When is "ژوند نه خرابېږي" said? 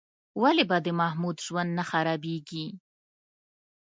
1.45-2.65